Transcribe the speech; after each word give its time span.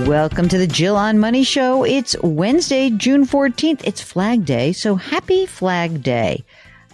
Welcome 0.00 0.48
to 0.48 0.58
the 0.58 0.66
Jill 0.66 0.96
on 0.96 1.20
Money 1.20 1.44
Show. 1.44 1.84
It's 1.84 2.16
Wednesday, 2.20 2.90
June 2.90 3.24
14th. 3.24 3.80
It's 3.84 4.00
Flag 4.00 4.44
Day, 4.44 4.72
so 4.72 4.96
happy 4.96 5.46
Flag 5.46 6.02
Day. 6.02 6.44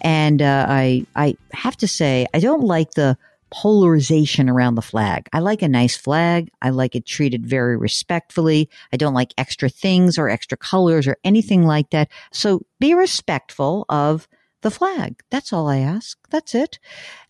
And 0.03 0.43
uh, 0.43 0.67
I, 0.69 1.07
I 1.17 1.35
have 1.55 1.79
to 1.79 1.89
say, 1.89 2.27
I 2.35 2.41
don't 2.41 2.63
like 2.63 2.91
the 2.91 3.17
polarization 3.51 4.51
around 4.51 4.75
the 4.75 4.83
flag. 4.83 5.31
I 5.33 5.39
like 5.39 5.63
a 5.63 5.69
nice 5.69 5.97
flag. 5.97 6.51
I 6.61 6.71
like 6.71 6.95
it 6.95 7.07
treated 7.07 7.47
very 7.47 7.75
respectfully. 7.79 8.69
I 8.93 8.99
don't 8.99 9.15
like 9.15 9.33
extra 9.39 9.71
things 9.71 10.19
or 10.19 10.29
extra 10.29 10.59
colors 10.59 11.07
or 11.07 11.17
anything 11.25 11.65
like 11.65 11.89
that. 11.91 12.11
So 12.33 12.67
be 12.81 12.93
respectful 12.93 13.87
of 13.89 14.29
the 14.63 14.71
flag. 14.71 15.23
That's 15.31 15.53
all 15.53 15.69
I 15.69 15.79
ask. 15.79 16.19
That's 16.31 16.55
it. 16.55 16.79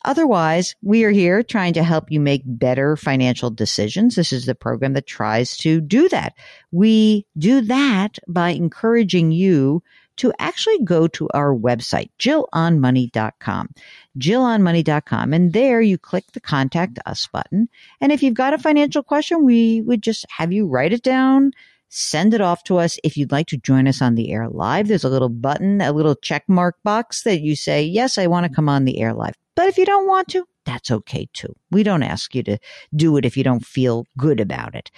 Otherwise, 0.04 0.74
we 0.82 1.04
are 1.04 1.10
here 1.10 1.42
trying 1.42 1.74
to 1.74 1.82
help 1.82 2.10
you 2.10 2.20
make 2.20 2.42
better 2.44 2.96
financial 2.96 3.50
decisions. 3.50 4.14
This 4.14 4.32
is 4.32 4.46
the 4.46 4.54
program 4.54 4.94
that 4.94 5.06
tries 5.06 5.56
to 5.58 5.80
do 5.80 6.08
that. 6.08 6.34
We 6.72 7.26
do 7.38 7.60
that 7.62 8.18
by 8.28 8.50
encouraging 8.50 9.32
you 9.32 9.82
to 10.16 10.32
actually 10.38 10.78
go 10.84 11.08
to 11.08 11.28
our 11.32 11.54
website, 11.54 12.10
jillonmoney.com, 12.19 13.70
jillonmoney.com. 14.19 15.32
And 15.32 15.52
there 15.54 15.80
you 15.80 15.96
click 15.96 16.32
the 16.32 16.40
contact 16.40 16.98
us 17.06 17.26
button. 17.26 17.70
And 18.02 18.12
if 18.12 18.22
you've 18.22 18.34
got 18.34 18.52
a 18.52 18.58
financial 18.58 19.02
question, 19.02 19.46
we 19.46 19.80
would 19.80 20.02
just 20.02 20.26
have 20.28 20.52
you 20.52 20.66
write 20.66 20.92
it 20.92 21.02
down, 21.02 21.52
send 21.90 22.32
it 22.32 22.40
off 22.40 22.64
to 22.64 22.78
us. 22.78 22.98
If 23.04 23.16
you'd 23.16 23.32
like 23.32 23.48
to 23.48 23.58
join 23.58 23.86
us 23.86 24.00
on 24.00 24.14
the 24.14 24.32
air 24.32 24.48
live, 24.48 24.88
there's 24.88 25.04
a 25.04 25.10
little 25.10 25.28
button, 25.28 25.80
a 25.80 25.92
little 25.92 26.14
check 26.14 26.44
mark 26.48 26.76
box 26.82 27.24
that 27.24 27.40
you 27.40 27.54
say, 27.54 27.82
yes, 27.82 28.16
I 28.16 28.28
want 28.28 28.46
to 28.46 28.54
come 28.54 28.68
on 28.68 28.84
the 28.84 29.00
air 29.00 29.12
live. 29.12 29.34
But 29.56 29.68
if 29.68 29.76
you 29.76 29.84
don't 29.84 30.06
want 30.06 30.28
to, 30.28 30.46
that's 30.64 30.90
okay 30.90 31.28
too. 31.32 31.54
We 31.70 31.82
don't 31.82 32.04
ask 32.04 32.34
you 32.34 32.42
to 32.44 32.58
do 32.94 33.16
it 33.16 33.24
if 33.24 33.36
you 33.36 33.44
don't 33.44 33.66
feel 33.66 34.06
good 34.16 34.40
about 34.40 34.74
it. 34.74 34.90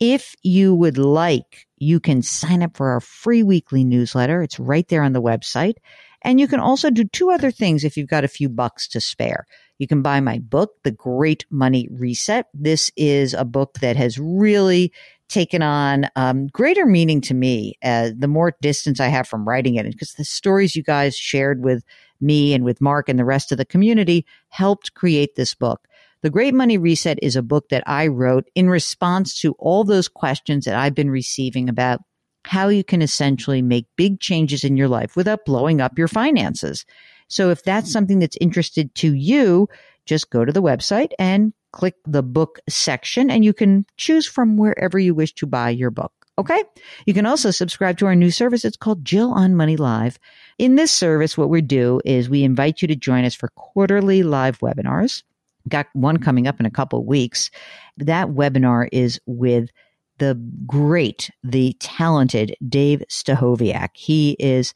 If 0.00 0.36
you 0.42 0.74
would 0.74 0.96
like, 0.96 1.66
you 1.76 1.98
can 1.98 2.22
sign 2.22 2.62
up 2.62 2.76
for 2.76 2.90
our 2.90 3.00
free 3.00 3.42
weekly 3.42 3.82
newsletter. 3.82 4.42
It's 4.42 4.60
right 4.60 4.86
there 4.88 5.02
on 5.02 5.12
the 5.12 5.22
website. 5.22 5.74
And 6.22 6.40
you 6.40 6.48
can 6.48 6.60
also 6.60 6.90
do 6.90 7.04
two 7.04 7.30
other 7.30 7.50
things 7.50 7.84
if 7.84 7.96
you've 7.96 8.08
got 8.08 8.24
a 8.24 8.28
few 8.28 8.48
bucks 8.48 8.88
to 8.88 9.00
spare. 9.00 9.46
You 9.78 9.86
can 9.86 10.02
buy 10.02 10.20
my 10.20 10.38
book, 10.38 10.72
The 10.82 10.90
Great 10.90 11.46
Money 11.50 11.88
Reset. 11.90 12.46
This 12.52 12.90
is 12.96 13.34
a 13.34 13.44
book 13.44 13.78
that 13.80 13.96
has 13.96 14.18
really 14.18 14.92
taken 15.28 15.62
on 15.62 16.08
um, 16.16 16.46
greater 16.48 16.86
meaning 16.86 17.20
to 17.22 17.34
me 17.34 17.76
uh, 17.82 18.10
the 18.16 18.28
more 18.28 18.56
distance 18.60 19.00
I 19.00 19.08
have 19.08 19.28
from 19.28 19.46
writing 19.46 19.76
it. 19.76 19.84
Because 19.84 20.14
the 20.14 20.24
stories 20.24 20.74
you 20.74 20.82
guys 20.82 21.16
shared 21.16 21.62
with 21.62 21.84
me 22.20 22.54
and 22.54 22.64
with 22.64 22.80
Mark 22.80 23.08
and 23.08 23.18
the 23.18 23.24
rest 23.24 23.52
of 23.52 23.58
the 23.58 23.64
community 23.64 24.26
helped 24.48 24.94
create 24.94 25.36
this 25.36 25.54
book. 25.54 25.86
The 26.22 26.30
Great 26.30 26.54
Money 26.54 26.78
Reset 26.78 27.18
is 27.22 27.36
a 27.36 27.42
book 27.42 27.68
that 27.68 27.84
I 27.86 28.08
wrote 28.08 28.48
in 28.56 28.68
response 28.68 29.40
to 29.40 29.52
all 29.58 29.84
those 29.84 30.08
questions 30.08 30.64
that 30.64 30.74
I've 30.74 30.94
been 30.94 31.10
receiving 31.10 31.68
about 31.68 32.00
how 32.44 32.68
you 32.68 32.82
can 32.82 33.02
essentially 33.02 33.62
make 33.62 33.86
big 33.96 34.18
changes 34.20 34.64
in 34.64 34.76
your 34.76 34.88
life 34.88 35.14
without 35.14 35.44
blowing 35.44 35.80
up 35.80 35.98
your 35.98 36.08
finances. 36.08 36.84
So 37.28 37.50
if 37.50 37.62
that's 37.62 37.92
something 37.92 38.18
that's 38.18 38.38
interested 38.40 38.94
to 38.96 39.14
you, 39.14 39.68
just 40.06 40.30
go 40.30 40.44
to 40.44 40.52
the 40.52 40.62
website 40.62 41.12
and 41.18 41.52
click 41.72 41.94
the 42.06 42.22
book 42.22 42.60
section 42.68 43.30
and 43.30 43.44
you 43.44 43.52
can 43.52 43.86
choose 43.96 44.26
from 44.26 44.56
wherever 44.56 44.98
you 44.98 45.14
wish 45.14 45.34
to 45.34 45.46
buy 45.46 45.70
your 45.70 45.90
book. 45.90 46.12
Okay. 46.38 46.62
You 47.04 47.14
can 47.14 47.26
also 47.26 47.50
subscribe 47.50 47.98
to 47.98 48.06
our 48.06 48.14
new 48.14 48.30
service. 48.30 48.64
It's 48.64 48.76
called 48.76 49.04
Jill 49.04 49.32
on 49.32 49.56
Money 49.56 49.76
Live. 49.76 50.18
In 50.56 50.76
this 50.76 50.92
service, 50.92 51.36
what 51.36 51.50
we 51.50 51.60
do 51.60 52.00
is 52.04 52.30
we 52.30 52.44
invite 52.44 52.80
you 52.80 52.88
to 52.88 52.96
join 52.96 53.24
us 53.24 53.34
for 53.34 53.48
quarterly 53.56 54.22
live 54.22 54.60
webinars. 54.60 55.24
Got 55.68 55.88
one 55.94 56.18
coming 56.18 56.46
up 56.46 56.60
in 56.60 56.66
a 56.66 56.70
couple 56.70 57.04
weeks. 57.04 57.50
That 57.96 58.28
webinar 58.28 58.88
is 58.92 59.20
with 59.26 59.70
the 60.18 60.34
great, 60.66 61.30
the 61.42 61.74
talented 61.80 62.56
Dave 62.68 63.02
Stachowiak. 63.08 63.90
He 63.94 64.36
is 64.38 64.74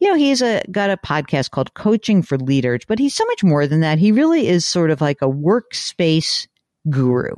you 0.00 0.08
know, 0.08 0.16
he's 0.16 0.42
a 0.42 0.62
got 0.70 0.90
a 0.90 0.96
podcast 0.96 1.50
called 1.50 1.74
Coaching 1.74 2.22
for 2.22 2.36
Leaders, 2.36 2.82
but 2.86 2.98
he's 2.98 3.14
so 3.14 3.24
much 3.26 3.44
more 3.44 3.66
than 3.66 3.80
that. 3.80 3.98
He 3.98 4.12
really 4.12 4.48
is 4.48 4.66
sort 4.66 4.90
of 4.90 5.00
like 5.00 5.22
a 5.22 5.26
workspace 5.26 6.46
guru. 6.90 7.34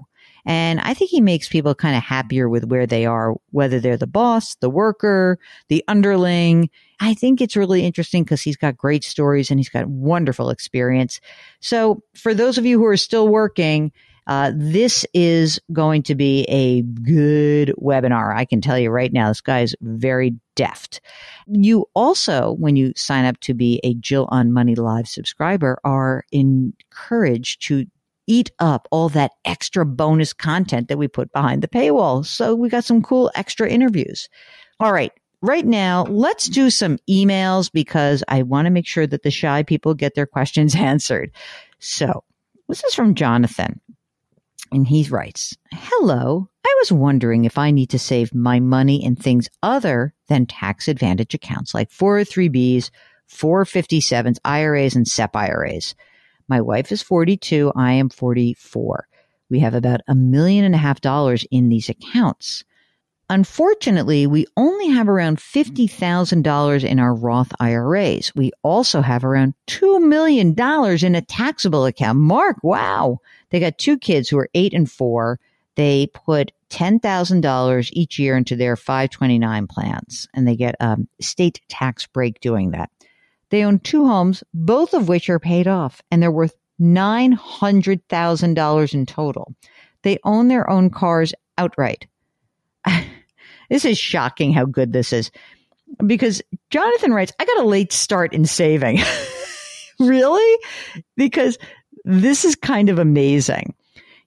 And 0.49 0.81
I 0.81 0.95
think 0.95 1.11
he 1.11 1.21
makes 1.21 1.49
people 1.49 1.75
kind 1.75 1.97
of 1.97 2.05
happier 2.05 2.49
with 2.49 2.67
where 2.67 2.87
they 2.87 3.05
are, 3.05 3.35
whether 3.51 3.81
they're 3.81 3.97
the 3.97 4.07
boss, 4.07 4.55
the 4.57 4.71
worker, 4.71 5.41
the 5.69 5.83
underling. 5.89 6.71
I 7.01 7.15
think 7.15 7.41
it's 7.41 7.57
really 7.57 7.85
interesting 7.85 8.23
because 8.23 8.43
he's 8.43 8.57
got 8.57 8.77
great 8.77 9.03
stories 9.03 9.51
and 9.51 9.59
he's 9.59 9.69
got 9.69 9.87
wonderful 9.87 10.51
experience. 10.51 11.21
So 11.61 12.01
for 12.15 12.33
those 12.33 12.59
of 12.59 12.65
you 12.65 12.79
who 12.79 12.87
are 12.87 12.97
still 12.97 13.27
working, 13.27 13.91
uh, 14.27 14.53
this 14.55 15.07
is 15.15 15.61
going 15.73 16.03
to 16.05 16.15
be 16.15 16.43
a 16.45 16.83
good 16.83 17.73
webinar. 17.81 18.35
I 18.35 18.45
can 18.45 18.61
tell 18.61 18.79
you 18.79 18.91
right 18.91 19.13
now, 19.13 19.29
this 19.29 19.41
guy 19.41 19.61
is 19.61 19.77
very 19.81 20.35
deft. 20.57 21.01
You 21.47 21.87
also, 21.95 22.53
when 22.53 22.77
you 22.77 22.93
sign 22.97 23.25
up 23.25 23.39
to 23.41 23.55
be 23.55 23.81
a 23.85 23.95
Jill 23.95 24.29
on 24.31 24.53
Money 24.53 24.75
Live 24.75 25.07
subscriber, 25.07 25.79
are 25.85 26.25
encouraged 26.33 27.63
to 27.69 27.87
eat 28.27 28.51
up 28.59 28.89
all 28.91 29.09
that 29.11 29.33
extra 29.45 29.87
bonus 29.87 30.33
content 30.33 30.89
that 30.89 30.99
we 30.99 31.07
put 31.07 31.33
behind 31.33 31.63
the 31.63 31.69
paywall. 31.69 32.27
So 32.27 32.55
we 32.55 32.69
got 32.69 32.85
some 32.85 33.03
cool 33.03 33.31
extra 33.35 33.69
interviews. 33.69 34.29
All 34.81 34.93
right. 34.93 35.13
Right 35.43 35.65
now, 35.65 36.05
let's 36.05 36.49
do 36.49 36.71
some 36.71 36.99
emails 37.09 37.71
because 37.71 38.25
I 38.27 38.43
want 38.43 38.67
to 38.67 38.71
make 38.71 38.87
sure 38.87 39.07
that 39.07 39.23
the 39.23 39.31
shy 39.31 39.63
people 39.63 39.95
get 39.95 40.15
their 40.15 40.27
questions 40.27 40.75
answered. 40.77 41.31
So 41.79 42.25
this 42.69 42.83
is 42.83 42.95
from 42.95 43.15
Jonathan. 43.15 43.81
And 44.73 44.87
he 44.87 45.09
writes, 45.09 45.57
Hello, 45.73 46.49
I 46.65 46.75
was 46.81 46.93
wondering 46.93 47.45
if 47.45 47.59
I 47.59 47.71
need 47.71 47.91
to 47.91 47.99
save 47.99 48.35
my 48.35 48.61
money 48.61 49.05
in 49.05 49.17
things 49.17 49.49
other 49.63 50.15
than 50.29 50.47
tax 50.47 50.89
advantage 50.89 51.35
accounts 51.35 51.75
like 51.75 51.91
403Bs, 51.91 52.91
457s, 53.31 54.39
IRAs, 54.45 54.97
and 54.97 55.07
SEP 55.07 55.35
IRAs. 55.35 55.95
My 56.49 56.61
wife 56.61 56.93
is 56.93 57.03
42. 57.03 57.73
I 57.77 57.93
am 57.93 58.09
44. 58.09 59.09
We 59.49 59.61
have 59.61 59.75
about 59.75 60.01
a 60.09 60.15
million 60.15 60.65
and 60.65 60.75
a 60.75 60.79
half 60.79 61.01
dollars 61.01 61.47
in 61.51 61.69
these 61.69 61.89
accounts. 61.89 62.65
Unfortunately, 63.29 64.29
we 64.29 64.47
only 64.57 64.87
have 64.89 65.09
around 65.09 65.39
$50,000 65.39 66.85
in 66.85 67.01
our 67.01 67.13
Roth 67.13 67.53
IRAs. 67.59 68.33
We 68.37 68.53
also 68.63 69.01
have 69.01 69.25
around 69.25 69.55
$2 69.67 70.01
million 70.01 70.55
in 71.05 71.15
a 71.17 71.23
taxable 71.23 71.87
account. 71.87 72.21
Mark, 72.21 72.59
wow. 72.63 73.19
They 73.51 73.59
got 73.59 73.79
two 73.79 73.99
kids 73.99 74.29
who 74.29 74.39
are 74.39 74.49
eight 74.55 74.73
and 74.73 74.89
four. 74.91 75.41
They 75.75 76.07
put 76.07 76.53
$10,000 76.71 77.89
each 77.93 78.19
year 78.19 78.37
into 78.37 78.55
their 78.55 78.77
529 78.77 79.67
plans 79.67 80.29
and 80.33 80.47
they 80.47 80.55
get 80.55 80.77
a 80.79 80.97
state 81.21 81.61
tax 81.69 82.07
break 82.07 82.39
doing 82.41 82.71
that. 82.71 82.91
They 83.51 83.65
own 83.65 83.81
two 83.81 84.07
homes, 84.07 84.45
both 84.55 84.95
of 84.95 85.09
which 85.09 85.29
are 85.29 85.41
paid 85.41 85.67
off 85.67 86.01
and 86.11 86.23
they're 86.23 86.31
worth 86.31 86.55
$900,000 86.81 88.95
in 88.95 89.07
total. 89.07 89.55
They 90.03 90.19
own 90.25 90.49
their 90.49 90.69
own 90.71 90.91
cars 90.91 91.35
outright. 91.59 92.07
this 93.71 93.85
is 93.85 93.99
shocking 93.99 94.53
how 94.53 94.65
good 94.65 94.93
this 94.93 95.13
is 95.13 95.31
because 96.05 96.43
Jonathan 96.71 97.13
writes, 97.13 97.33
I 97.39 97.45
got 97.45 97.59
a 97.59 97.67
late 97.67 97.93
start 97.93 98.33
in 98.33 98.45
saving. 98.45 98.99
really? 100.01 100.65
Because 101.17 101.59
this 102.05 102.45
is 102.45 102.55
kind 102.55 102.89
of 102.89 102.99
amazing. 102.99 103.75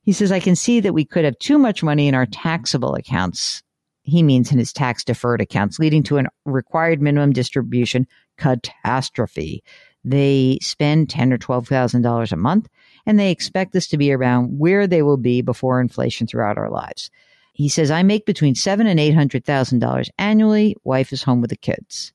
He 0.02 0.14
says, 0.14 0.32
I 0.32 0.40
can 0.40 0.56
see 0.56 0.80
that 0.80 0.94
we 0.94 1.06
could 1.06 1.26
have 1.26 1.38
too 1.40 1.58
much 1.58 1.84
money 1.84 2.08
in 2.08 2.16
our 2.16 2.26
taxable 2.26 2.96
accounts. 2.96 3.62
He 4.04 4.24
means 4.24 4.52
in 4.52 4.58
his 4.58 4.74
tax 4.74 5.04
deferred 5.04 5.42
accounts, 5.42 5.78
leading 5.78 6.02
to 6.04 6.18
a 6.18 6.24
required 6.46 7.02
minimum 7.02 7.32
distribution 7.32 8.08
catastrophe. 8.38 9.64
They 10.04 10.58
spend 10.62 11.10
ten 11.10 11.32
or 11.32 11.38
twelve 11.38 11.68
thousand 11.68 12.02
dollars 12.02 12.32
a 12.32 12.38
month, 12.38 12.68
and 13.06 13.20
they 13.20 13.30
expect 13.30 13.74
this 13.74 13.88
to 13.90 13.98
be 13.98 14.12
around 14.12 14.58
where 14.58 14.88
they 14.88 15.04
will 15.04 15.18
be 15.18 15.42
before 15.42 15.80
inflation 15.80 16.26
throughout 16.26 16.58
our 16.58 16.72
lives. 16.72 17.12
He 17.60 17.68
says, 17.68 17.92
I 17.92 18.04
make 18.04 18.26
between 18.26 18.56
seven 18.56 18.88
and 18.88 19.02
eight 19.02 19.14
hundred 19.14 19.44
thousand 19.44 19.80
dollars 19.80 20.10
annually. 20.18 20.78
Wife 20.86 21.12
is 21.12 21.24
home 21.24 21.42
with 21.42 21.50
the 21.50 21.58
kids. 21.58 22.14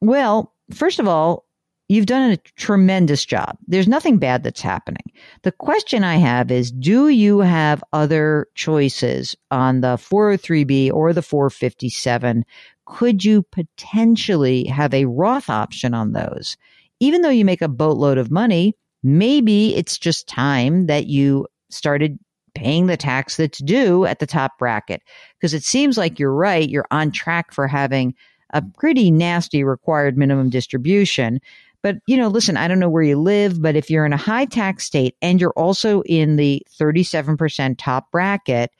Well, 0.00 0.52
first 0.70 1.00
of 1.00 1.08
all, 1.08 1.46
you've 1.88 2.06
done 2.06 2.30
a 2.30 2.36
tremendous 2.54 3.24
job. 3.24 3.58
There's 3.66 3.88
nothing 3.88 4.18
bad 4.18 4.44
that's 4.44 4.60
happening. 4.60 5.02
The 5.42 5.50
question 5.50 6.04
I 6.04 6.14
have 6.18 6.52
is, 6.52 6.70
do 6.70 7.08
you 7.08 7.40
have 7.40 7.82
other 7.92 8.46
choices 8.54 9.34
on 9.50 9.80
the 9.80 9.96
403B 9.96 10.92
or 10.92 11.12
the 11.12 11.22
457? 11.22 12.44
Could 12.86 13.24
you 13.24 13.42
potentially 13.42 14.64
have 14.66 14.94
a 14.94 15.06
Roth 15.06 15.50
option 15.50 15.92
on 15.92 16.12
those? 16.12 16.56
Even 17.00 17.22
though 17.22 17.30
you 17.30 17.44
make 17.44 17.62
a 17.62 17.68
boatload 17.68 18.16
of 18.16 18.30
money, 18.30 18.76
maybe 19.02 19.74
it's 19.74 19.98
just 19.98 20.28
time 20.28 20.86
that 20.86 21.08
you 21.08 21.48
started 21.68 22.16
paying 22.54 22.86
the 22.86 22.96
tax 22.96 23.36
that's 23.36 23.58
due 23.58 24.04
at 24.06 24.18
the 24.18 24.26
top 24.26 24.58
bracket. 24.58 25.02
Because 25.38 25.54
it 25.54 25.64
seems 25.64 25.98
like 25.98 26.18
you're 26.18 26.32
right, 26.32 26.68
you're 26.68 26.86
on 26.90 27.10
track 27.10 27.52
for 27.52 27.66
having 27.66 28.14
a 28.50 28.62
pretty 28.78 29.10
nasty 29.10 29.64
required 29.64 30.16
minimum 30.16 30.50
distribution. 30.50 31.40
But, 31.82 31.96
you 32.06 32.16
know, 32.16 32.28
listen, 32.28 32.56
I 32.56 32.66
don't 32.66 32.78
know 32.78 32.88
where 32.88 33.02
you 33.02 33.18
live, 33.18 33.60
but 33.60 33.76
if 33.76 33.90
you're 33.90 34.06
in 34.06 34.14
a 34.14 34.18
high 34.18 34.46
tax 34.46 34.84
state 34.84 35.16
and 35.20 35.40
you're 35.40 35.50
also 35.50 36.02
in 36.02 36.36
the 36.36 36.62
37% 36.80 37.76
top 37.78 38.10
bracket, 38.10 38.70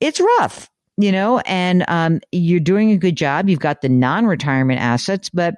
it's 0.00 0.20
rough, 0.20 0.68
you 0.96 1.12
know, 1.12 1.38
and 1.40 1.84
um, 1.88 2.20
you're 2.32 2.58
doing 2.58 2.90
a 2.90 2.96
good 2.96 3.16
job. 3.16 3.48
You've 3.48 3.60
got 3.60 3.80
the 3.80 3.88
non 3.88 4.26
retirement 4.26 4.80
assets, 4.80 5.30
but 5.30 5.54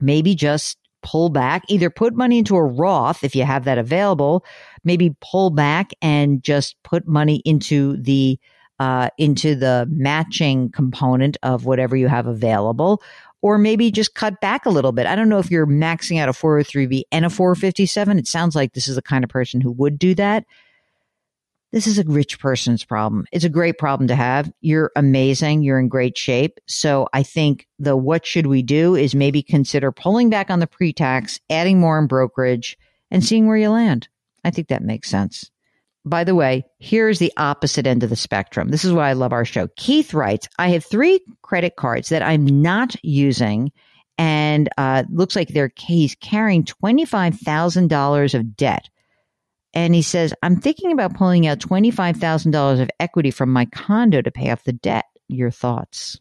maybe 0.00 0.34
just 0.34 0.78
pull 1.04 1.28
back, 1.28 1.62
either 1.68 1.90
put 1.90 2.16
money 2.16 2.38
into 2.38 2.56
a 2.56 2.64
Roth 2.64 3.22
if 3.22 3.36
you 3.36 3.44
have 3.44 3.64
that 3.64 3.78
available, 3.78 4.44
maybe 4.82 5.14
pull 5.20 5.50
back 5.50 5.92
and 6.02 6.42
just 6.42 6.82
put 6.82 7.06
money 7.06 7.42
into 7.44 7.96
the 7.98 8.40
uh, 8.80 9.08
into 9.18 9.54
the 9.54 9.86
matching 9.88 10.68
component 10.72 11.36
of 11.44 11.64
whatever 11.64 11.94
you 11.94 12.08
have 12.08 12.26
available, 12.26 13.00
or 13.40 13.56
maybe 13.56 13.92
just 13.92 14.14
cut 14.14 14.40
back 14.40 14.66
a 14.66 14.70
little 14.70 14.90
bit. 14.90 15.06
I 15.06 15.14
don't 15.14 15.28
know 15.28 15.38
if 15.38 15.50
you're 15.50 15.66
maxing 15.66 16.18
out 16.18 16.28
a 16.28 16.32
403b 16.32 17.02
and 17.12 17.24
a 17.24 17.30
457. 17.30 18.18
It 18.18 18.26
sounds 18.26 18.56
like 18.56 18.72
this 18.72 18.88
is 18.88 18.96
the 18.96 19.02
kind 19.02 19.22
of 19.22 19.30
person 19.30 19.60
who 19.60 19.70
would 19.72 19.96
do 19.96 20.14
that. 20.16 20.44
This 21.74 21.88
is 21.88 21.98
a 21.98 22.04
rich 22.04 22.38
person's 22.38 22.84
problem. 22.84 23.26
It's 23.32 23.44
a 23.44 23.48
great 23.48 23.78
problem 23.78 24.06
to 24.06 24.14
have. 24.14 24.48
You're 24.60 24.92
amazing. 24.94 25.64
You're 25.64 25.80
in 25.80 25.88
great 25.88 26.16
shape. 26.16 26.60
So 26.68 27.08
I 27.12 27.24
think 27.24 27.66
the 27.80 27.96
what 27.96 28.24
should 28.24 28.46
we 28.46 28.62
do 28.62 28.94
is 28.94 29.12
maybe 29.12 29.42
consider 29.42 29.90
pulling 29.90 30.30
back 30.30 30.50
on 30.50 30.60
the 30.60 30.68
pre 30.68 30.92
tax, 30.92 31.40
adding 31.50 31.80
more 31.80 31.98
in 31.98 32.06
brokerage, 32.06 32.78
and 33.10 33.24
seeing 33.24 33.48
where 33.48 33.56
you 33.56 33.70
land. 33.70 34.06
I 34.44 34.52
think 34.52 34.68
that 34.68 34.84
makes 34.84 35.10
sense. 35.10 35.50
By 36.04 36.22
the 36.22 36.36
way, 36.36 36.64
here's 36.78 37.18
the 37.18 37.32
opposite 37.38 37.88
end 37.88 38.04
of 38.04 38.10
the 38.10 38.14
spectrum. 38.14 38.68
This 38.68 38.84
is 38.84 38.92
why 38.92 39.10
I 39.10 39.14
love 39.14 39.32
our 39.32 39.44
show. 39.44 39.66
Keith 39.76 40.14
writes, 40.14 40.48
I 40.60 40.68
have 40.68 40.84
three 40.84 41.18
credit 41.42 41.74
cards 41.74 42.08
that 42.10 42.22
I'm 42.22 42.46
not 42.46 42.94
using 43.02 43.72
and 44.16 44.68
uh, 44.78 45.02
looks 45.10 45.34
like 45.34 45.48
they're 45.48 45.72
he's 45.76 46.14
carrying 46.14 46.62
$25,000 46.62 48.34
of 48.34 48.56
debt. 48.56 48.88
And 49.74 49.94
he 49.94 50.02
says, 50.02 50.32
I'm 50.42 50.56
thinking 50.56 50.92
about 50.92 51.14
pulling 51.14 51.46
out 51.46 51.58
$25,000 51.58 52.80
of 52.80 52.90
equity 53.00 53.30
from 53.30 53.52
my 53.52 53.66
condo 53.66 54.22
to 54.22 54.30
pay 54.30 54.50
off 54.50 54.64
the 54.64 54.72
debt. 54.72 55.04
Your 55.28 55.50
thoughts? 55.50 56.20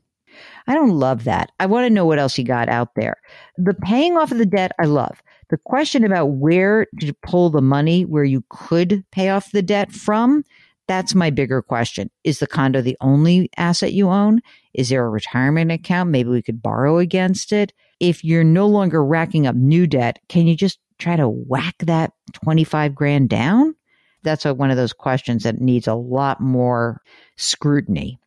I 0.65 0.73
don't 0.73 0.97
love 0.97 1.25
that. 1.25 1.51
I 1.59 1.67
want 1.67 1.85
to 1.85 1.93
know 1.93 2.05
what 2.05 2.19
else 2.19 2.37
you 2.37 2.43
got 2.43 2.67
out 2.67 2.95
there. 2.95 3.17
The 3.57 3.73
paying 3.73 4.17
off 4.17 4.31
of 4.31 4.39
the 4.39 4.45
debt, 4.45 4.71
I 4.79 4.85
love. 4.85 5.21
The 5.49 5.57
question 5.57 6.03
about 6.03 6.25
where 6.25 6.87
to 7.01 7.13
pull 7.25 7.51
the 7.51 7.61
money 7.61 8.05
where 8.05 8.23
you 8.23 8.43
could 8.49 9.03
pay 9.11 9.29
off 9.29 9.51
the 9.51 9.61
debt 9.61 9.91
from, 9.91 10.43
that's 10.87 11.13
my 11.13 11.29
bigger 11.29 11.61
question. 11.61 12.09
Is 12.23 12.39
the 12.39 12.47
condo 12.47 12.81
the 12.81 12.97
only 13.01 13.49
asset 13.57 13.93
you 13.93 14.09
own? 14.09 14.41
Is 14.73 14.89
there 14.89 15.05
a 15.05 15.09
retirement 15.09 15.71
account? 15.71 16.09
Maybe 16.09 16.29
we 16.29 16.41
could 16.41 16.61
borrow 16.61 16.97
against 16.97 17.53
it. 17.53 17.71
If 17.99 18.23
you're 18.23 18.43
no 18.43 18.67
longer 18.67 19.03
racking 19.03 19.47
up 19.47 19.55
new 19.55 19.87
debt, 19.87 20.19
can 20.27 20.47
you 20.47 20.55
just 20.55 20.79
try 21.03 21.15
to 21.15 21.27
whack 21.27 21.75
that 21.79 22.13
25 22.33 22.95
grand 22.95 23.29
down? 23.29 23.75
That's 24.23 24.45
a, 24.45 24.53
one 24.53 24.71
of 24.71 24.77
those 24.77 24.93
questions 24.93 25.43
that 25.43 25.59
needs 25.59 25.87
a 25.87 25.93
lot 25.93 26.39
more 26.39 27.01
scrutiny. 27.35 28.19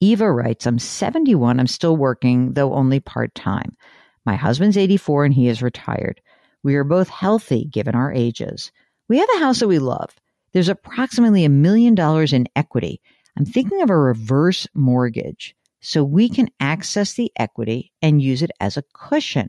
Eva 0.00 0.30
writes, 0.30 0.66
I'm 0.66 0.78
71. 0.78 1.58
I'm 1.58 1.66
still 1.66 1.96
working, 1.96 2.52
though 2.52 2.74
only 2.74 3.00
part 3.00 3.34
time. 3.34 3.72
My 4.26 4.36
husband's 4.36 4.76
84 4.76 5.26
and 5.26 5.34
he 5.34 5.48
is 5.48 5.62
retired. 5.62 6.20
We 6.62 6.74
are 6.76 6.84
both 6.84 7.08
healthy 7.08 7.64
given 7.64 7.94
our 7.94 8.12
ages. 8.12 8.72
We 9.08 9.18
have 9.18 9.28
a 9.36 9.40
house 9.40 9.60
that 9.60 9.68
we 9.68 9.78
love. 9.78 10.14
There's 10.52 10.68
approximately 10.68 11.44
a 11.44 11.48
million 11.48 11.94
dollars 11.94 12.32
in 12.32 12.46
equity. 12.54 13.00
I'm 13.38 13.46
thinking 13.46 13.80
of 13.80 13.90
a 13.90 13.96
reverse 13.96 14.66
mortgage 14.74 15.56
so 15.80 16.04
we 16.04 16.28
can 16.28 16.50
access 16.60 17.14
the 17.14 17.32
equity 17.36 17.92
and 18.02 18.22
use 18.22 18.42
it 18.42 18.50
as 18.60 18.76
a 18.76 18.84
cushion. 18.92 19.48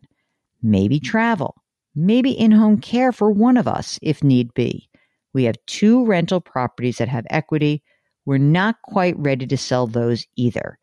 Maybe 0.61 0.99
travel 0.99 1.62
maybe 1.95 2.31
in 2.31 2.51
home 2.51 2.79
care 2.79 3.11
for 3.11 3.31
one 3.31 3.57
of 3.57 3.67
us 3.67 3.99
if 4.01 4.23
need 4.23 4.53
be. 4.53 4.89
We 5.33 5.45
have 5.45 5.55
two 5.65 6.05
rental 6.05 6.41
properties 6.41 6.97
that 6.97 7.07
have 7.07 7.25
equity. 7.29 7.83
We're 8.25 8.37
not 8.37 8.81
quite 8.83 9.17
ready 9.17 9.47
to 9.47 9.57
sell 9.57 9.87
those 9.87 10.25
either. 10.35 10.77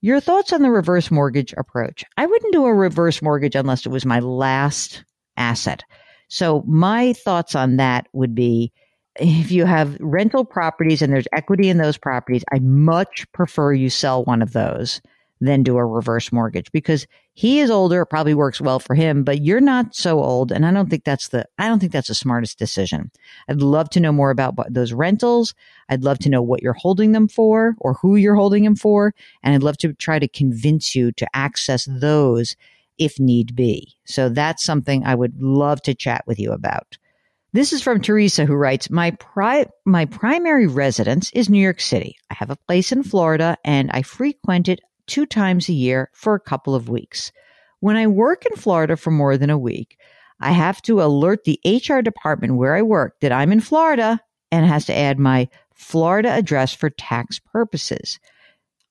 Your 0.00 0.20
thoughts 0.20 0.52
on 0.52 0.62
the 0.62 0.70
reverse 0.70 1.10
mortgage 1.10 1.54
approach? 1.56 2.04
I 2.18 2.26
wouldn't 2.26 2.52
do 2.52 2.66
a 2.66 2.74
reverse 2.74 3.22
mortgage 3.22 3.54
unless 3.54 3.86
it 3.86 3.90
was 3.90 4.04
my 4.04 4.20
last 4.20 5.02
asset. 5.36 5.82
So 6.28 6.62
my 6.66 7.14
thoughts 7.14 7.54
on 7.54 7.76
that 7.76 8.08
would 8.12 8.34
be 8.34 8.72
if 9.16 9.50
you 9.50 9.64
have 9.64 9.96
rental 10.00 10.44
properties 10.44 11.00
and 11.00 11.12
there's 11.12 11.28
equity 11.32 11.68
in 11.68 11.78
those 11.78 11.96
properties, 11.96 12.44
I'd 12.52 12.64
much 12.64 13.30
prefer 13.32 13.72
you 13.72 13.88
sell 13.88 14.24
one 14.24 14.42
of 14.42 14.52
those 14.52 15.00
than 15.44 15.62
do 15.62 15.76
a 15.76 15.84
reverse 15.84 16.32
mortgage 16.32 16.72
because 16.72 17.06
he 17.34 17.60
is 17.60 17.70
older. 17.70 18.02
It 18.02 18.06
probably 18.06 18.34
works 18.34 18.60
well 18.60 18.78
for 18.78 18.94
him, 18.94 19.24
but 19.24 19.42
you're 19.42 19.60
not 19.60 19.94
so 19.94 20.20
old. 20.22 20.52
And 20.52 20.64
I 20.64 20.72
don't 20.72 20.88
think 20.88 21.04
that's 21.04 21.28
the, 21.28 21.46
I 21.58 21.68
don't 21.68 21.78
think 21.78 21.92
that's 21.92 22.08
the 22.08 22.14
smartest 22.14 22.58
decision. 22.58 23.10
I'd 23.48 23.60
love 23.60 23.90
to 23.90 24.00
know 24.00 24.12
more 24.12 24.30
about 24.30 24.56
those 24.70 24.92
rentals. 24.92 25.54
I'd 25.88 26.04
love 26.04 26.18
to 26.20 26.30
know 26.30 26.42
what 26.42 26.62
you're 26.62 26.72
holding 26.72 27.12
them 27.12 27.28
for 27.28 27.74
or 27.78 27.94
who 27.94 28.16
you're 28.16 28.36
holding 28.36 28.64
them 28.64 28.76
for. 28.76 29.14
And 29.42 29.54
I'd 29.54 29.62
love 29.62 29.76
to 29.78 29.92
try 29.92 30.18
to 30.18 30.28
convince 30.28 30.94
you 30.94 31.12
to 31.12 31.26
access 31.34 31.86
those 31.90 32.56
if 32.96 33.18
need 33.18 33.56
be. 33.56 33.96
So 34.04 34.28
that's 34.28 34.64
something 34.64 35.04
I 35.04 35.14
would 35.14 35.42
love 35.42 35.82
to 35.82 35.94
chat 35.94 36.24
with 36.26 36.38
you 36.38 36.52
about. 36.52 36.96
This 37.52 37.72
is 37.72 37.82
from 37.82 38.00
Teresa 38.00 38.44
who 38.46 38.54
writes, 38.54 38.90
my 38.90 39.12
pri- 39.12 39.66
my 39.84 40.06
primary 40.06 40.66
residence 40.66 41.30
is 41.32 41.48
New 41.48 41.60
York 41.60 41.80
City. 41.80 42.16
I 42.30 42.34
have 42.34 42.50
a 42.50 42.56
place 42.56 42.90
in 42.90 43.04
Florida 43.04 43.56
and 43.64 43.90
I 43.92 44.02
frequent 44.02 44.68
it 44.68 44.80
two 45.06 45.26
times 45.26 45.68
a 45.68 45.72
year 45.72 46.10
for 46.12 46.34
a 46.34 46.40
couple 46.40 46.74
of 46.74 46.88
weeks. 46.88 47.32
When 47.80 47.96
I 47.96 48.06
work 48.06 48.46
in 48.46 48.56
Florida 48.56 48.96
for 48.96 49.10
more 49.10 49.36
than 49.36 49.50
a 49.50 49.58
week, 49.58 49.98
I 50.40 50.52
have 50.52 50.82
to 50.82 51.02
alert 51.02 51.44
the 51.44 51.60
HR 51.64 52.00
department 52.00 52.56
where 52.56 52.74
I 52.74 52.82
work 52.82 53.14
that 53.20 53.32
I'm 53.32 53.52
in 53.52 53.60
Florida 53.60 54.20
and 54.50 54.66
has 54.66 54.86
to 54.86 54.96
add 54.96 55.18
my 55.18 55.48
Florida 55.74 56.30
address 56.30 56.72
for 56.72 56.90
tax 56.90 57.38
purposes. 57.38 58.18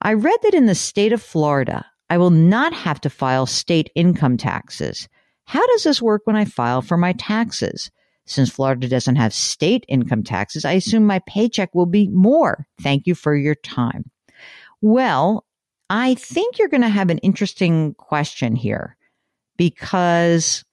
I 0.02 0.14
read 0.14 0.38
that 0.44 0.54
in 0.54 0.66
the 0.66 0.76
state 0.76 1.14
of 1.14 1.22
Florida, 1.22 1.86
I 2.10 2.18
will 2.18 2.30
not 2.30 2.74
have 2.74 3.00
to 3.02 3.10
file 3.10 3.46
state 3.46 3.90
income 3.96 4.38
taxes. 4.38 5.08
How 5.46 5.66
does 5.68 5.84
this 5.84 6.02
work 6.02 6.22
when 6.26 6.36
I 6.36 6.46
file 6.46 6.82
for 6.82 6.98
my 6.98 7.14
taxes? 7.14 7.90
Since 8.26 8.50
Florida 8.52 8.88
doesn't 8.88 9.18
have 9.18 9.34
state 9.34 9.86
income 9.90 10.24
taxes, 10.24 10.64
I 10.64 10.74
assume 10.74 11.06
my 11.06 11.20
paycheck 11.28 11.74
will 11.76 11.86
be 11.86 12.08
more. 12.10 12.68
Thank 12.82 13.06
you 13.06 13.16
for 13.16 13.36
your 13.36 13.56
time. 13.56 14.10
Well, 14.82 15.46
I 15.96 16.16
think 16.16 16.58
you're 16.58 16.70
going 16.70 16.82
to 16.82 16.90
have 16.90 17.12
an 17.12 17.20
interesting 17.20 17.94
question 17.94 18.56
here 18.56 18.98
because 19.58 20.66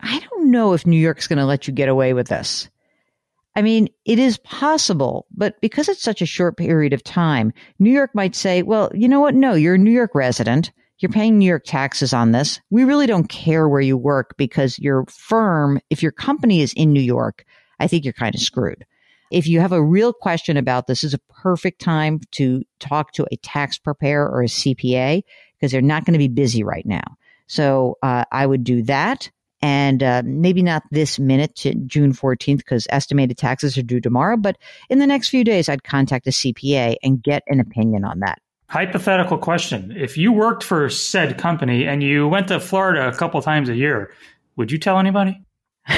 I 0.00 0.18
don't 0.18 0.50
know 0.50 0.72
if 0.72 0.84
New 0.84 0.98
York's 0.98 1.28
going 1.28 1.38
to 1.38 1.44
let 1.44 1.68
you 1.68 1.72
get 1.72 1.88
away 1.88 2.12
with 2.12 2.26
this. 2.26 2.68
I 3.54 3.62
mean, 3.62 3.88
it 4.04 4.18
is 4.18 4.36
possible, 4.38 5.28
but 5.30 5.60
because 5.60 5.88
it's 5.88 6.02
such 6.02 6.22
a 6.22 6.26
short 6.26 6.56
period 6.56 6.92
of 6.92 7.04
time, 7.04 7.52
New 7.78 7.92
York 7.92 8.10
might 8.12 8.34
say, 8.34 8.62
well, 8.62 8.90
you 8.94 9.06
know 9.06 9.20
what? 9.20 9.36
No, 9.36 9.54
you're 9.54 9.76
a 9.76 9.78
New 9.78 9.92
York 9.92 10.12
resident. 10.12 10.72
You're 10.98 11.12
paying 11.12 11.38
New 11.38 11.46
York 11.46 11.62
taxes 11.64 12.12
on 12.12 12.32
this. 12.32 12.60
We 12.68 12.82
really 12.82 13.06
don't 13.06 13.28
care 13.28 13.68
where 13.68 13.80
you 13.80 13.96
work 13.96 14.34
because 14.36 14.76
your 14.80 15.04
firm, 15.06 15.78
if 15.88 16.02
your 16.02 16.12
company 16.12 16.62
is 16.62 16.72
in 16.72 16.92
New 16.92 17.00
York, 17.00 17.44
I 17.78 17.86
think 17.86 18.04
you're 18.04 18.12
kind 18.12 18.34
of 18.34 18.40
screwed. 18.40 18.84
If 19.30 19.46
you 19.46 19.60
have 19.60 19.72
a 19.72 19.82
real 19.82 20.12
question 20.12 20.56
about 20.56 20.86
this, 20.86 21.04
is 21.04 21.14
a 21.14 21.18
perfect 21.28 21.80
time 21.80 22.20
to 22.32 22.62
talk 22.78 23.12
to 23.12 23.26
a 23.30 23.36
tax 23.36 23.78
preparer 23.78 24.28
or 24.28 24.42
a 24.42 24.46
CPA 24.46 25.22
because 25.58 25.72
they're 25.72 25.80
not 25.80 26.04
going 26.04 26.14
to 26.14 26.18
be 26.18 26.28
busy 26.28 26.62
right 26.62 26.86
now. 26.86 27.16
So 27.46 27.98
uh, 28.02 28.24
I 28.30 28.46
would 28.46 28.64
do 28.64 28.82
that 28.82 29.30
and 29.62 30.02
uh, 30.02 30.22
maybe 30.24 30.62
not 30.62 30.82
this 30.90 31.18
minute 31.18 31.54
to 31.56 31.74
June 31.74 32.12
14th 32.12 32.58
because 32.58 32.86
estimated 32.90 33.36
taxes 33.36 33.76
are 33.76 33.82
due 33.82 34.00
tomorrow, 34.00 34.36
but 34.36 34.56
in 34.88 34.98
the 34.98 35.06
next 35.06 35.28
few 35.28 35.44
days, 35.44 35.68
I'd 35.68 35.84
contact 35.84 36.26
a 36.26 36.30
CPA 36.30 36.96
and 37.02 37.22
get 37.22 37.42
an 37.46 37.60
opinion 37.60 38.04
on 38.04 38.20
that. 38.20 38.40
Hypothetical 38.68 39.36
question. 39.36 39.92
If 39.94 40.16
you 40.16 40.32
worked 40.32 40.62
for 40.62 40.88
said 40.88 41.36
company 41.36 41.86
and 41.86 42.02
you 42.02 42.28
went 42.28 42.48
to 42.48 42.60
Florida 42.60 43.08
a 43.08 43.14
couple 43.14 43.42
times 43.42 43.68
a 43.68 43.74
year, 43.74 44.14
would 44.56 44.72
you 44.72 44.78
tell 44.78 44.98
anybody? 44.98 45.42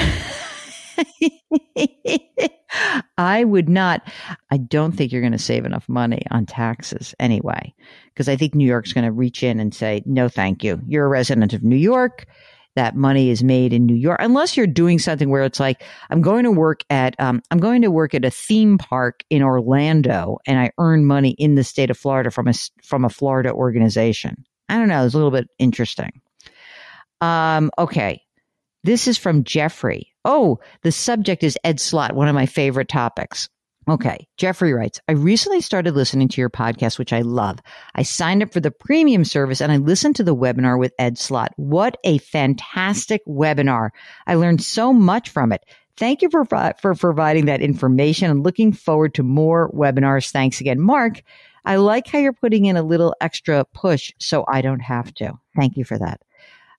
I 3.17 3.43
would 3.43 3.69
not. 3.69 4.01
I 4.51 4.57
don't 4.57 4.93
think 4.93 5.11
you're 5.11 5.21
going 5.21 5.31
to 5.31 5.39
save 5.39 5.65
enough 5.65 5.87
money 5.87 6.23
on 6.31 6.45
taxes 6.45 7.13
anyway, 7.19 7.73
because 8.13 8.27
I 8.27 8.35
think 8.35 8.55
New 8.55 8.67
York's 8.67 8.93
going 8.93 9.05
to 9.05 9.11
reach 9.11 9.43
in 9.43 9.59
and 9.59 9.73
say, 9.73 10.01
no, 10.05 10.29
thank 10.29 10.63
you. 10.63 10.81
You're 10.87 11.05
a 11.05 11.09
resident 11.09 11.53
of 11.53 11.63
New 11.63 11.75
York 11.75 12.25
that 12.75 12.95
money 12.95 13.29
is 13.29 13.43
made 13.43 13.71
in 13.71 13.85
New 13.85 13.95
York, 13.95 14.17
unless 14.19 14.57
you're 14.57 14.65
doing 14.65 14.97
something 14.97 15.29
where 15.29 15.43
it's 15.43 15.59
like, 15.59 15.83
I'm 16.09 16.21
going 16.21 16.43
to 16.43 16.51
work 16.51 16.83
at, 16.89 17.15
um, 17.19 17.41
I'm 17.51 17.59
going 17.59 17.83
to 17.83 17.91
work 17.91 18.15
at 18.15 18.25
a 18.25 18.31
theme 18.31 18.79
park 18.79 19.23
in 19.29 19.43
Orlando 19.43 20.39
and 20.47 20.59
I 20.59 20.71
earn 20.79 21.05
money 21.05 21.31
in 21.37 21.53
the 21.53 21.63
state 21.63 21.91
of 21.91 21.97
Florida 21.99 22.31
from 22.31 22.47
a, 22.47 22.53
from 22.81 23.05
a 23.05 23.09
Florida 23.09 23.51
organization. 23.51 24.43
I 24.69 24.77
don't 24.77 24.87
know. 24.87 25.05
It's 25.05 25.13
a 25.13 25.17
little 25.17 25.29
bit 25.29 25.49
interesting. 25.59 26.19
Um, 27.21 27.69
okay. 27.77 28.23
This 28.83 29.07
is 29.07 29.17
from 29.17 29.43
Jeffrey. 29.43 30.12
Oh, 30.25 30.59
the 30.81 30.91
subject 30.91 31.43
is 31.43 31.57
Ed 31.63 31.79
Slott, 31.79 32.13
one 32.13 32.27
of 32.27 32.35
my 32.35 32.45
favorite 32.45 32.89
topics. 32.89 33.49
Okay. 33.89 34.27
Jeffrey 34.37 34.73
writes, 34.73 35.01
I 35.09 35.11
recently 35.11 35.59
started 35.59 35.93
listening 35.93 36.29
to 36.29 36.39
your 36.39 36.49
podcast, 36.49 36.97
which 36.97 37.11
I 37.11 37.19
love. 37.21 37.59
I 37.95 38.03
signed 38.03 38.41
up 38.41 38.53
for 38.53 38.61
the 38.61 38.71
premium 38.71 39.25
service 39.25 39.59
and 39.59 39.71
I 39.71 39.77
listened 39.77 40.15
to 40.17 40.23
the 40.23 40.35
webinar 40.35 40.79
with 40.79 40.93
Ed 40.97 41.17
Slott. 41.17 41.51
What 41.57 41.97
a 42.05 42.19
fantastic 42.19 43.21
webinar. 43.27 43.89
I 44.25 44.35
learned 44.35 44.61
so 44.61 44.93
much 44.93 45.29
from 45.29 45.51
it. 45.51 45.65
Thank 45.97 46.21
you 46.21 46.29
for, 46.29 46.45
for 46.45 46.95
providing 46.95 47.45
that 47.45 47.61
information. 47.61 48.31
I'm 48.31 48.41
looking 48.41 48.71
forward 48.71 49.15
to 49.15 49.23
more 49.23 49.69
webinars. 49.71 50.31
Thanks 50.31 50.61
again, 50.61 50.79
Mark. 50.79 51.21
I 51.65 51.75
like 51.75 52.07
how 52.07 52.19
you're 52.19 52.33
putting 52.33 52.65
in 52.65 52.77
a 52.77 52.83
little 52.83 53.15
extra 53.19 53.65
push 53.65 54.11
so 54.17 54.45
I 54.47 54.61
don't 54.61 54.81
have 54.81 55.13
to. 55.15 55.33
Thank 55.57 55.75
you 55.75 55.83
for 55.83 55.97
that. 55.97 56.21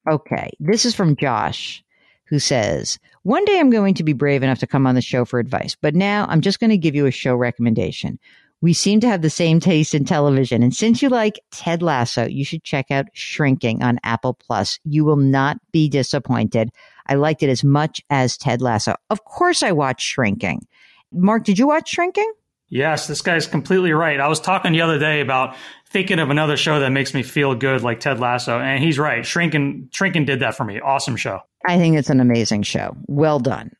Okay. 0.08 0.50
This 0.58 0.86
is 0.86 0.94
from 0.94 1.16
Josh 1.16 1.84
who 2.26 2.38
says, 2.38 2.98
One 3.24 3.46
day 3.46 3.58
I'm 3.58 3.70
going 3.70 3.94
to 3.94 4.04
be 4.04 4.12
brave 4.12 4.42
enough 4.42 4.58
to 4.58 4.66
come 4.66 4.86
on 4.86 4.94
the 4.94 5.00
show 5.00 5.24
for 5.24 5.38
advice, 5.38 5.74
but 5.74 5.94
now 5.94 6.26
I'm 6.28 6.42
just 6.42 6.60
going 6.60 6.68
to 6.68 6.76
give 6.76 6.94
you 6.94 7.06
a 7.06 7.10
show 7.10 7.34
recommendation. 7.34 8.18
We 8.60 8.74
seem 8.74 9.00
to 9.00 9.08
have 9.08 9.22
the 9.22 9.30
same 9.30 9.60
taste 9.60 9.94
in 9.94 10.04
television. 10.04 10.62
And 10.62 10.76
since 10.76 11.00
you 11.00 11.08
like 11.08 11.40
Ted 11.50 11.80
Lasso, 11.80 12.26
you 12.26 12.44
should 12.44 12.64
check 12.64 12.90
out 12.90 13.06
Shrinking 13.14 13.82
on 13.82 13.98
Apple 14.04 14.34
Plus. 14.34 14.78
You 14.84 15.06
will 15.06 15.16
not 15.16 15.56
be 15.72 15.88
disappointed. 15.88 16.68
I 17.06 17.14
liked 17.14 17.42
it 17.42 17.48
as 17.48 17.64
much 17.64 18.02
as 18.10 18.36
Ted 18.36 18.60
Lasso. 18.60 18.94
Of 19.08 19.24
course, 19.24 19.62
I 19.62 19.72
watched 19.72 20.06
Shrinking. 20.06 20.66
Mark, 21.10 21.44
did 21.44 21.58
you 21.58 21.66
watch 21.66 21.88
Shrinking? 21.88 22.30
Yes, 22.68 23.06
this 23.06 23.22
guy's 23.22 23.46
completely 23.46 23.92
right. 23.92 24.20
I 24.20 24.28
was 24.28 24.40
talking 24.40 24.72
the 24.72 24.82
other 24.82 24.98
day 24.98 25.22
about 25.22 25.56
thinking 25.88 26.18
of 26.18 26.28
another 26.28 26.58
show 26.58 26.80
that 26.80 26.90
makes 26.90 27.14
me 27.14 27.22
feel 27.22 27.54
good, 27.54 27.82
like 27.82 28.00
Ted 28.00 28.20
Lasso, 28.20 28.58
and 28.58 28.84
he's 28.84 28.98
right. 28.98 29.24
Shrinking, 29.24 29.88
Shrinking 29.92 30.26
did 30.26 30.40
that 30.40 30.56
for 30.56 30.64
me. 30.64 30.78
Awesome 30.78 31.16
show. 31.16 31.40
I 31.66 31.78
think 31.78 31.96
it's 31.96 32.10
an 32.10 32.20
amazing 32.20 32.62
show. 32.62 32.96
Well 33.06 33.38
done. 33.38 33.72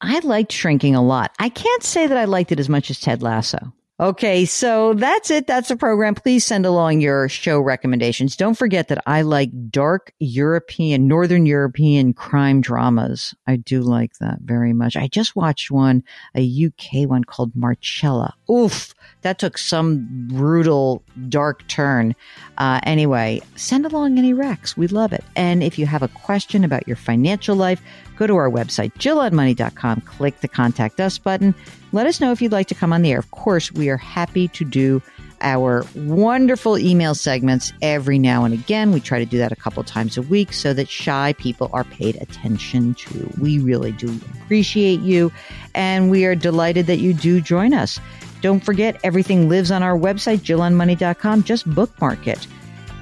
I 0.00 0.20
liked 0.20 0.52
Shrinking 0.52 0.94
a 0.94 1.02
lot. 1.02 1.32
I 1.38 1.48
can't 1.48 1.82
say 1.82 2.06
that 2.06 2.16
I 2.16 2.24
liked 2.24 2.52
it 2.52 2.60
as 2.60 2.68
much 2.68 2.90
as 2.90 3.00
Ted 3.00 3.22
Lasso. 3.22 3.72
Okay, 4.00 4.44
so 4.44 4.94
that's 4.94 5.28
it. 5.28 5.48
That's 5.48 5.70
the 5.70 5.76
program. 5.76 6.14
Please 6.14 6.44
send 6.44 6.64
along 6.64 7.00
your 7.00 7.28
show 7.28 7.58
recommendations. 7.58 8.36
Don't 8.36 8.54
forget 8.54 8.86
that 8.88 9.02
I 9.06 9.22
like 9.22 9.50
dark 9.70 10.12
European, 10.20 11.08
Northern 11.08 11.46
European 11.46 12.14
crime 12.14 12.60
dramas. 12.60 13.34
I 13.48 13.56
do 13.56 13.80
like 13.80 14.12
that 14.20 14.38
very 14.40 14.72
much. 14.72 14.94
I 14.94 15.08
just 15.08 15.34
watched 15.34 15.72
one, 15.72 16.04
a 16.36 16.66
UK 16.66 17.08
one 17.08 17.24
called 17.24 17.56
Marcella. 17.56 18.36
Oof, 18.48 18.94
that 19.22 19.38
took 19.38 19.58
some 19.58 20.06
brutal, 20.28 21.02
dark 21.28 21.66
turn. 21.68 22.14
Uh, 22.58 22.80
anyway, 22.84 23.40
send 23.56 23.84
along 23.84 24.18
any 24.18 24.32
recs. 24.32 24.76
We 24.76 24.86
love 24.86 25.12
it. 25.12 25.24
And 25.36 25.62
if 25.62 25.78
you 25.78 25.86
have 25.86 26.02
a 26.02 26.08
question 26.08 26.64
about 26.64 26.86
your 26.86 26.96
financial 26.96 27.56
life, 27.56 27.82
go 28.16 28.26
to 28.26 28.36
our 28.36 28.50
website, 28.50 28.92
jillonmoney.com, 28.94 30.00
click 30.02 30.40
the 30.40 30.48
contact 30.48 31.00
us 31.00 31.18
button. 31.18 31.54
Let 31.92 32.06
us 32.06 32.20
know 32.20 32.32
if 32.32 32.42
you'd 32.42 32.52
like 32.52 32.68
to 32.68 32.74
come 32.74 32.92
on 32.92 33.02
the 33.02 33.12
air. 33.12 33.18
Of 33.18 33.30
course, 33.30 33.72
we 33.72 33.88
are 33.88 33.96
happy 33.96 34.48
to 34.48 34.64
do 34.64 35.02
our 35.40 35.84
wonderful 35.94 36.78
email 36.78 37.14
segments 37.14 37.72
every 37.80 38.18
now 38.18 38.44
and 38.44 38.52
again. 38.52 38.92
We 38.92 39.00
try 39.00 39.18
to 39.18 39.26
do 39.26 39.38
that 39.38 39.52
a 39.52 39.56
couple 39.56 39.82
times 39.84 40.16
a 40.16 40.22
week 40.22 40.52
so 40.52 40.72
that 40.74 40.88
shy 40.88 41.34
people 41.38 41.70
are 41.72 41.84
paid 41.84 42.16
attention 42.16 42.94
to. 42.94 43.30
We 43.40 43.58
really 43.58 43.92
do 43.92 44.20
appreciate 44.42 45.00
you, 45.00 45.32
and 45.74 46.10
we 46.10 46.24
are 46.24 46.34
delighted 46.34 46.86
that 46.86 46.98
you 46.98 47.14
do 47.14 47.40
join 47.40 47.72
us. 47.72 48.00
Don't 48.40 48.64
forget, 48.64 49.00
everything 49.02 49.48
lives 49.48 49.70
on 49.70 49.82
our 49.82 49.98
website, 49.98 50.38
jillonmoney.com. 50.38 51.42
Just 51.42 51.72
bookmark 51.74 52.26
it. 52.26 52.46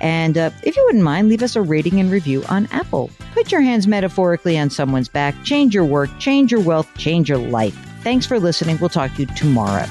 And 0.00 0.37
uh, 0.37 0.50
if 0.62 0.76
you 0.76 0.85
wouldn't 0.85 1.05
mind, 1.05 1.28
leave 1.28 1.43
us 1.43 1.57
a 1.57 1.62
rating 1.62 2.00
and 2.00 2.11
review 2.11 2.45
on 2.45 2.66
Apple. 2.71 3.11
Put 3.33 3.52
your 3.52 3.61
hands 3.61 3.87
metaphorically 3.87 4.59
on 4.59 4.71
someone's 4.71 5.09
back, 5.09 5.35
change 5.45 5.75
your 5.75 5.85
work, 5.85 6.11
change 6.19 6.52
your 6.52 6.61
wealth, 6.61 6.88
change 6.97 7.28
your 7.28 7.38
life. 7.38 7.75
Thanks 8.02 8.26
for 8.26 8.38
listening. 8.38 8.78
We'll 8.81 8.90
talk 8.90 9.14
to 9.14 9.23
you 9.23 9.26
tomorrow. 9.35 9.87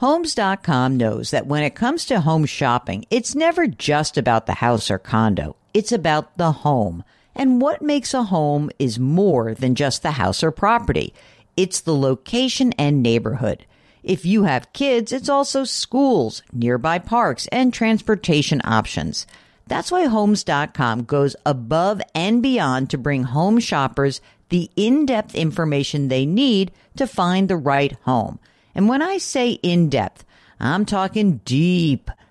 Homes.com 0.00 0.96
knows 0.96 1.30
that 1.30 1.46
when 1.46 1.62
it 1.62 1.74
comes 1.74 2.06
to 2.06 2.22
home 2.22 2.46
shopping, 2.46 3.04
it's 3.10 3.34
never 3.34 3.66
just 3.66 4.16
about 4.16 4.46
the 4.46 4.54
house 4.54 4.90
or 4.90 4.98
condo. 4.98 5.56
It's 5.74 5.92
about 5.92 6.38
the 6.38 6.52
home. 6.52 7.04
And 7.34 7.60
what 7.60 7.82
makes 7.82 8.12
a 8.12 8.24
home 8.24 8.70
is 8.78 8.98
more 8.98 9.54
than 9.54 9.74
just 9.74 10.02
the 10.02 10.12
house 10.12 10.42
or 10.42 10.50
property. 10.50 11.14
It's 11.56 11.80
the 11.80 11.94
location 11.94 12.72
and 12.78 13.02
neighborhood. 13.02 13.64
If 14.02 14.24
you 14.24 14.44
have 14.44 14.72
kids, 14.72 15.12
it's 15.12 15.28
also 15.28 15.64
schools, 15.64 16.42
nearby 16.52 16.98
parks, 16.98 17.46
and 17.48 17.72
transportation 17.72 18.60
options. 18.64 19.26
That's 19.66 19.92
why 19.92 20.06
Homes.com 20.06 21.04
goes 21.04 21.36
above 21.46 22.00
and 22.14 22.42
beyond 22.42 22.90
to 22.90 22.98
bring 22.98 23.24
home 23.24 23.60
shoppers 23.60 24.20
the 24.48 24.70
in-depth 24.74 25.34
information 25.34 26.08
they 26.08 26.26
need 26.26 26.72
to 26.96 27.06
find 27.06 27.48
the 27.48 27.56
right 27.56 27.92
home. 28.04 28.40
And 28.74 28.88
when 28.88 29.02
I 29.02 29.18
say 29.18 29.52
in-depth, 29.52 30.24
I'm 30.58 30.84
talking 30.84 31.40
deep. 31.44 32.10